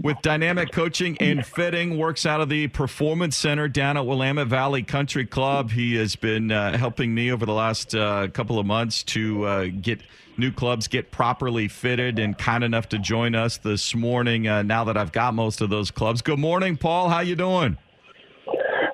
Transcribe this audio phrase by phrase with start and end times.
[0.00, 4.82] with Dynamic Coaching and Fitting works out of the Performance Center down at Willamette Valley
[4.82, 5.70] Country Club.
[5.70, 9.66] He has been uh, helping me over the last uh, couple of months to uh,
[9.80, 10.00] get
[10.38, 14.84] new clubs get properly fitted and kind enough to join us this morning uh, now
[14.84, 16.22] that I've got most of those clubs.
[16.22, 17.08] Good morning, Paul.
[17.08, 17.76] How you doing?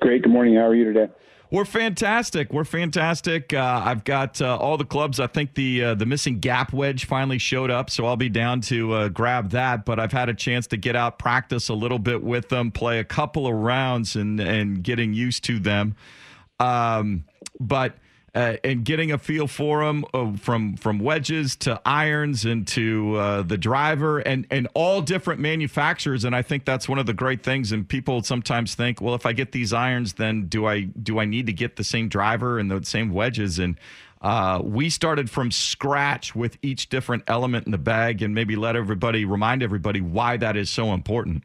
[0.00, 0.22] Great.
[0.22, 0.56] Good morning.
[0.56, 1.12] How are you today?
[1.50, 2.52] We're fantastic.
[2.52, 3.54] We're fantastic.
[3.54, 5.20] Uh, I've got uh, all the clubs.
[5.20, 8.60] I think the uh, the missing gap wedge finally showed up, so I'll be down
[8.62, 9.84] to uh, grab that.
[9.84, 12.98] But I've had a chance to get out, practice a little bit with them, play
[12.98, 15.94] a couple of rounds, and and getting used to them.
[16.58, 17.24] Um,
[17.60, 17.96] but
[18.36, 23.16] uh, and getting a feel for them uh, from from wedges to irons and to
[23.16, 26.22] uh, the driver and and all different manufacturers.
[26.22, 27.72] And I think that's one of the great things.
[27.72, 31.24] And people sometimes think well if I get these irons then do I do I
[31.24, 33.58] need to get the same driver and the same wedges?
[33.58, 33.80] And
[34.20, 38.76] uh, we started from scratch with each different element in the bag and maybe let
[38.76, 41.42] everybody remind everybody why that is so important.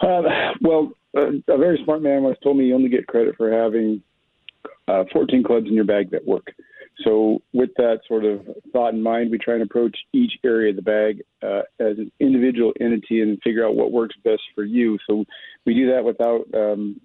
[0.00, 0.22] Uh,
[0.60, 4.02] well, a very smart man once told me you only get credit for having
[4.90, 6.48] uh, 14 clubs in your bag that work.
[7.04, 10.76] So, with that sort of thought in mind, we try and approach each area of
[10.76, 14.98] the bag uh, as an individual entity and figure out what works best for you.
[15.08, 15.24] So,
[15.64, 17.00] we do that without um,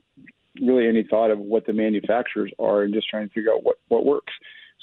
[0.62, 3.78] really any thought of what the manufacturers are and just trying to figure out what,
[3.88, 4.34] what works.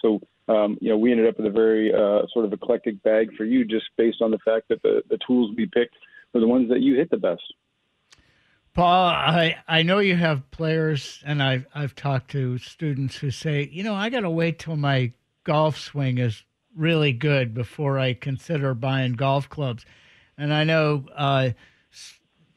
[0.00, 3.28] So, um, you know, we ended up with a very uh, sort of eclectic bag
[3.36, 5.94] for you just based on the fact that the, the tools we picked
[6.32, 7.42] were the ones that you hit the best.
[8.74, 13.68] Paul, I, I know you have players, and I've I've talked to students who say,
[13.70, 15.12] you know, I got to wait till my
[15.44, 16.42] golf swing is
[16.74, 19.84] really good before I consider buying golf clubs.
[20.38, 21.50] And I know uh,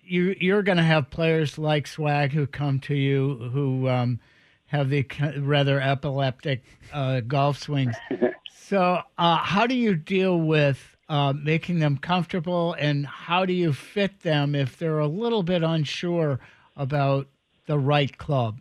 [0.02, 4.20] you you're going to have players like Swag who come to you who um,
[4.68, 5.06] have the
[5.40, 7.96] rather epileptic uh, golf swings.
[8.68, 13.74] So, uh, how do you deal with uh, making them comfortable, and how do you
[13.74, 16.40] fit them if they're a little bit unsure
[16.76, 17.28] about
[17.68, 18.60] the right club?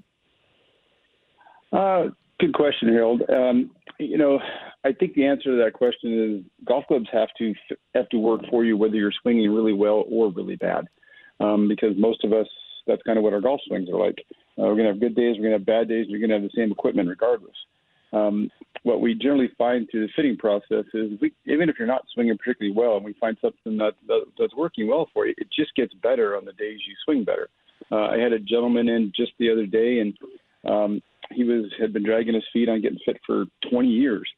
[1.73, 3.23] Uh, good question, Harold.
[3.29, 4.39] Um, you know,
[4.85, 7.55] I think the answer to that question is golf clubs have to
[7.95, 10.87] have to work for you whether you're swinging really well or really bad,
[11.41, 12.47] um, because most of us
[12.87, 14.19] that's kind of what our golf swings are like.
[14.59, 16.43] Uh, we're to have good days, we're to have bad days, and you're to have
[16.43, 17.57] the same equipment regardless.
[18.15, 18.51] Um,
[18.85, 22.37] what we generally find through the fitting process is we, even if you're not swinging
[22.37, 25.75] particularly well and we find something that, that that's working well for you, it just
[25.75, 27.49] gets better on the days you swing better.
[27.91, 30.19] Uh, I had a gentleman in just the other day, and
[30.71, 31.03] um,
[31.33, 34.29] he was had been dragging his feet on getting fit for 20 years,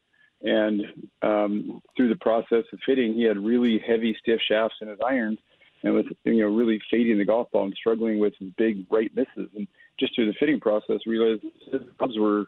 [0.41, 0.81] and
[1.21, 5.39] um, through the process of fitting, he had really heavy, stiff shafts in his irons,
[5.87, 9.49] and was you know really fading the golf ball and struggling with big right misses.
[9.55, 9.67] And
[9.99, 12.45] just through the fitting process, realized his clubs were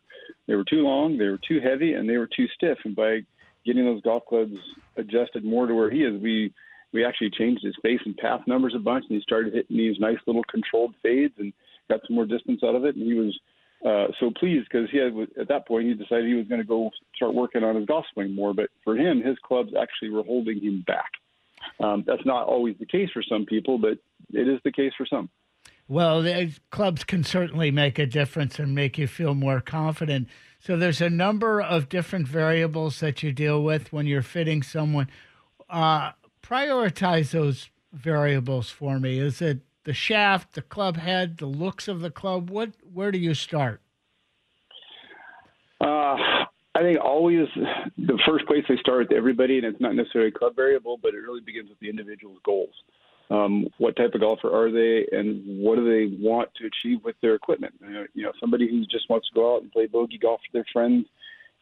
[0.48, 2.78] they were too long, they were too heavy, and they were too stiff.
[2.86, 3.20] And by
[3.66, 4.54] getting those golf clubs
[4.98, 6.54] adjusted more to where he is, we
[6.92, 10.00] we actually changed his face and path numbers a bunch, and he started hitting these
[10.00, 11.54] nice little controlled fades and
[11.90, 12.96] got some more distance out of it.
[12.96, 13.40] And he was
[13.86, 16.68] uh, so pleased because he had at that point he decided he was going to
[16.68, 18.54] go start working on his golf swing more.
[18.54, 21.12] But for him, his clubs actually were holding him back.
[21.80, 23.98] Um, that's not always the case for some people, but
[24.34, 25.30] it is the case for some.
[25.88, 30.28] Well, the clubs can certainly make a difference and make you feel more confident.
[30.60, 35.10] So there's a number of different variables that you deal with when you're fitting someone.
[35.68, 36.12] Uh,
[36.44, 39.20] prioritize those variables for me.
[39.20, 42.52] Is it the shaft, the club head, the looks of the club?
[42.52, 42.74] What?
[42.94, 43.82] Where do you start?
[45.82, 46.39] Uh,
[46.80, 47.48] I think always
[47.98, 51.14] the first place they start with everybody, and it's not necessarily a club variable, but
[51.14, 52.74] it really begins with the individual's goals.
[53.30, 57.18] Um, what type of golfer are they, and what do they want to achieve with
[57.22, 57.74] their equipment?
[58.14, 60.66] You know, somebody who just wants to go out and play bogey golf with their
[60.72, 61.06] friends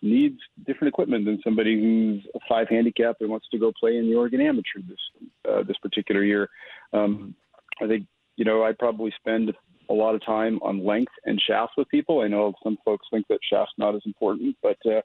[0.04, 0.38] needs
[0.68, 4.16] different equipment than somebody who's a five handicap and wants to go play in the
[4.16, 6.48] Oregon Amateur this uh, this particular year.
[6.94, 7.34] Um,
[7.82, 8.06] I think
[8.36, 9.52] you know I probably spend
[9.90, 12.22] a lot of time on length and shafts with people.
[12.22, 15.02] I know some folks think that shaft's not as important, but uh,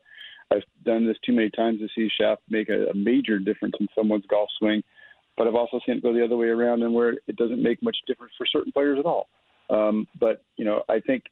[0.50, 3.88] I've done this too many times to see shaft make a, a major difference in
[3.94, 4.82] someone's golf swing.
[5.36, 7.82] But I've also seen it go the other way around, and where it doesn't make
[7.82, 9.28] much difference for certain players at all.
[9.70, 11.24] Um, but you know, I think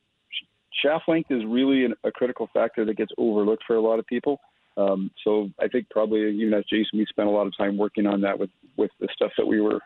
[0.83, 4.07] shaft length is really an, a critical factor that gets overlooked for a lot of
[4.07, 4.41] people.
[4.77, 8.07] Um, so I think probably even as Jason, we spent a lot of time working
[8.07, 9.81] on that with with the stuff that we were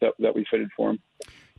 [0.00, 0.98] that, that we fitted for him.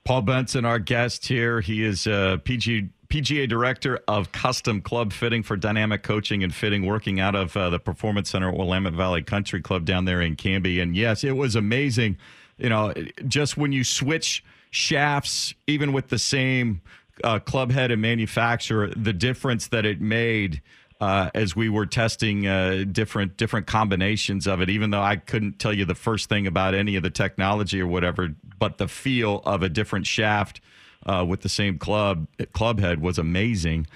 [0.05, 5.41] Paul Benson, our guest here, he is a PG, PGA director of custom club fitting
[5.41, 9.23] for dynamic coaching and fitting, working out of uh, the Performance Center at Willamette Valley
[9.23, 10.79] Country Club down there in Canby.
[10.79, 12.17] And yes, it was amazing.
[12.59, 12.93] You know,
[13.27, 16.81] just when you switch shafts, even with the same
[17.23, 20.61] uh, club head and manufacturer, the difference that it made
[21.01, 24.69] uh, as we were testing uh, different different combinations of it.
[24.69, 27.88] Even though I couldn't tell you the first thing about any of the technology or
[27.88, 30.62] whatever, but the feel of a different shaft
[31.06, 33.88] uh, with the same club club head was amazing.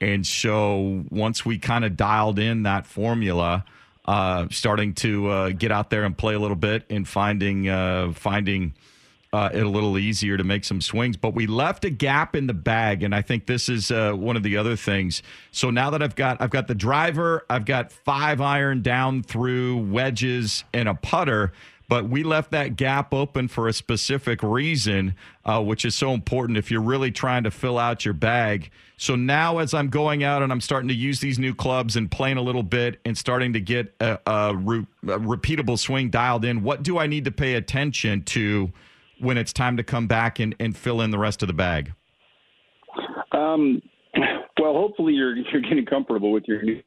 [0.00, 3.64] And so once we kind of dialed in that formula,
[4.04, 8.74] uh, starting to uh, get out there and play a little bit and finding finding
[9.32, 11.16] uh, it a little easier to make some swings.
[11.16, 14.36] But we left a gap in the bag, and I think this is uh, one
[14.36, 15.22] of the other things.
[15.50, 19.78] So now that I've got I've got the driver, I've got five iron down through
[19.90, 21.52] wedges and a putter.
[21.88, 25.14] But we left that gap open for a specific reason,
[25.44, 28.70] uh, which is so important if you're really trying to fill out your bag.
[28.96, 32.10] So now, as I'm going out and I'm starting to use these new clubs and
[32.10, 36.46] playing a little bit and starting to get a, a, re- a repeatable swing dialed
[36.46, 38.72] in, what do I need to pay attention to?
[39.22, 41.92] When it's time to come back and, and fill in the rest of the bag?
[43.32, 43.80] Um,
[44.60, 46.82] well, hopefully you're you're getting comfortable with your new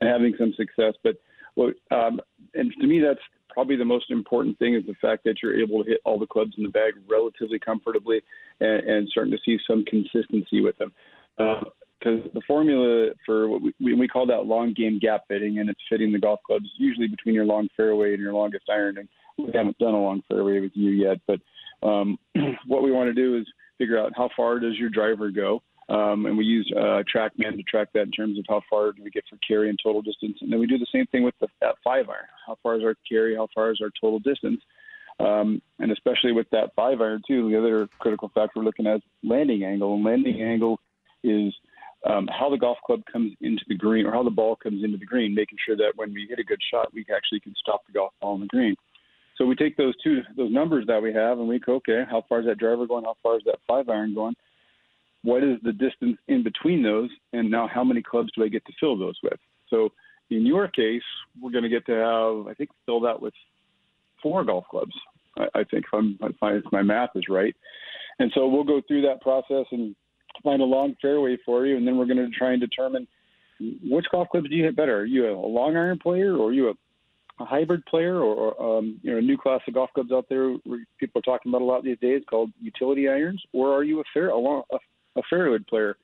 [0.00, 0.94] and having some success.
[1.02, 1.16] But
[1.54, 2.20] what um,
[2.54, 3.20] and to me that's
[3.50, 6.26] probably the most important thing is the fact that you're able to hit all the
[6.26, 8.20] clubs in the bag relatively comfortably
[8.60, 10.92] and, and starting to see some consistency with them.
[11.36, 15.70] Because uh, the formula for what we, we call that long game gap fitting, and
[15.70, 18.98] it's fitting the golf clubs usually between your long fairway and your longest iron.
[18.98, 19.08] And
[19.38, 21.40] we haven't done a long fairway with you yet, but
[21.86, 22.18] um,
[22.66, 23.46] what we want to do is
[23.78, 25.62] figure out how far does your driver go.
[25.88, 29.02] Um, and we use uh, TrackMan to track that in terms of how far do
[29.02, 30.38] we get for carry and total distance.
[30.40, 32.24] And then we do the same thing with the that five iron.
[32.46, 33.36] How far is our carry?
[33.36, 34.62] How far is our total distance?
[35.20, 38.96] Um, and especially with that five iron too, the other critical factor we're looking at
[38.96, 39.94] is landing angle.
[39.94, 40.80] And landing angle
[41.22, 41.52] is
[42.06, 44.96] um, how the golf club comes into the green or how the ball comes into
[44.96, 47.82] the green, making sure that when we hit a good shot, we actually can stop
[47.86, 48.74] the golf ball in the green.
[49.36, 52.24] So we take those two those numbers that we have and we go, okay, how
[52.28, 53.04] far is that driver going?
[53.04, 54.34] How far is that five iron going?
[55.22, 57.10] What is the distance in between those?
[57.32, 59.38] And now how many clubs do I get to fill those with?
[59.70, 59.90] So
[60.30, 61.02] in your case,
[61.40, 63.34] we're going to get to have, I think, fill that with
[64.22, 64.92] four golf clubs.
[65.38, 67.54] I, I think if, I'm, if my math is right.
[68.18, 69.96] And so we'll go through that process and
[70.42, 73.06] find a long fairway for you, and then we're going to try and determine
[73.88, 74.98] which golf clubs do you hit better.
[75.00, 76.74] Are you a long iron player, or are you a
[77.40, 80.56] a hybrid player or um, you know a new class of golf clubs out there
[80.98, 83.42] people are talking about a lot these days called utility irons?
[83.52, 84.78] Or are you a fair a, long, a,
[85.16, 85.96] a fairwood player?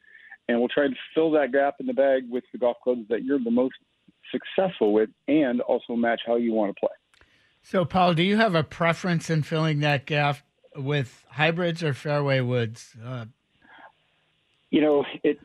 [0.49, 3.23] And we'll try to fill that gap in the bag with the golf clubs that
[3.23, 3.75] you're the most
[4.33, 6.95] successful with and also match how you want to play.
[7.63, 10.39] So paul do you have a preference in filling that gap
[10.75, 12.97] with hybrids or fairway woods?
[13.05, 13.27] Uh,
[14.71, 15.39] you know it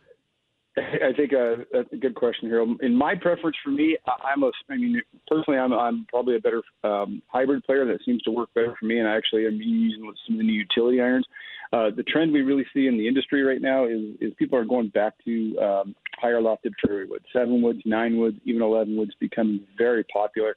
[0.77, 2.65] I think uh, that's a good question here.
[2.81, 4.51] In my preference for me, I'm a.
[4.69, 8.49] I mean, personally, I'm I'm probably a better um, hybrid player that seems to work
[8.53, 11.25] better for me, and I actually am using some of the new utility irons.
[11.71, 14.65] Uh, the trend we really see in the industry right now is is people are
[14.65, 19.11] going back to um, higher lofted fairway woods, seven woods, nine woods, even eleven woods,
[19.19, 20.55] becoming very popular.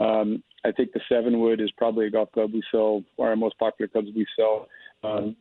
[0.00, 3.30] Um, I think the seven wood is probably a golf club we sell, one of
[3.30, 4.68] our most popular clubs we sell
[5.04, 5.36] um,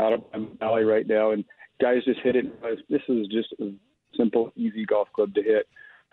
[0.00, 0.22] out of
[0.58, 1.44] Valley right now, and
[1.80, 2.46] guys just hit it.
[2.88, 3.72] This is just a
[4.16, 5.68] simple, easy golf club to hit.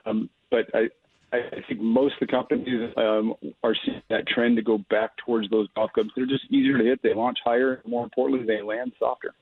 [0.05, 0.89] Um, but I,
[1.33, 5.49] I think most of the companies um, are seeing that trend to go back towards
[5.49, 6.09] those golf clubs.
[6.15, 7.01] They're just easier to hit.
[7.01, 7.81] They launch higher.
[7.85, 9.33] More importantly, they land softer.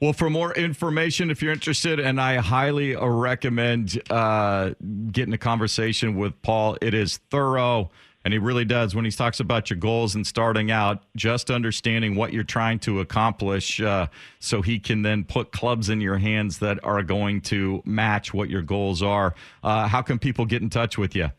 [0.00, 4.74] Well, for more information, if you're interested, and I highly recommend uh,
[5.10, 7.90] getting a conversation with Paul, it is thorough.
[8.26, 12.16] And he really does when he talks about your goals and starting out, just understanding
[12.16, 14.08] what you're trying to accomplish uh,
[14.40, 18.50] so he can then put clubs in your hands that are going to match what
[18.50, 19.36] your goals are.
[19.62, 21.30] Uh, how can people get in touch with you?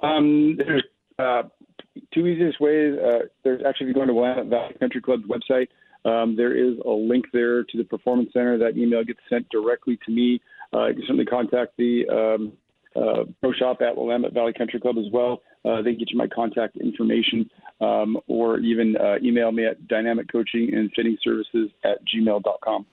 [0.00, 0.84] Um, there's
[1.18, 1.42] uh,
[2.14, 2.96] two easiest ways.
[2.96, 5.66] Uh, there's actually, if you go to Willamette Valley Country Club's website,
[6.04, 8.58] um, there is a link there to the Performance Center.
[8.58, 10.40] That email gets sent directly to me.
[10.72, 12.52] Uh, you can certainly contact the um,
[12.96, 15.42] uh, pro shop at Willamette Valley Country Club as well.
[15.64, 17.48] Uh, they get you my contact information
[17.80, 22.86] um, or even uh, email me at dynamic coaching and fitting services at gmail.com.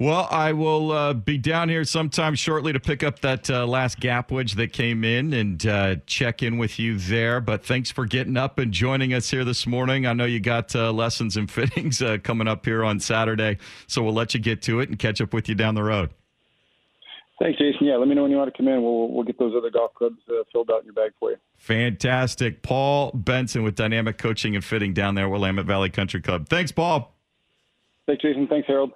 [0.00, 4.00] Well, I will uh, be down here sometime shortly to pick up that uh, last
[4.00, 7.38] gap wedge that came in and uh, check in with you there.
[7.42, 10.06] But thanks for getting up and joining us here this morning.
[10.06, 14.02] I know you got uh, lessons and fittings uh, coming up here on Saturday, so
[14.02, 16.08] we'll let you get to it and catch up with you down the road.
[17.40, 17.86] Thanks, Jason.
[17.86, 18.82] Yeah, let me know when you want to come in.
[18.82, 21.38] We'll we'll get those other golf clubs uh, filled out in your bag for you.
[21.56, 26.48] Fantastic, Paul Benson with Dynamic Coaching and Fitting down there, Willamette Valley Country Club.
[26.48, 27.14] Thanks, Paul.
[28.06, 28.46] Thanks, Jason.
[28.46, 28.92] Thanks, Harold.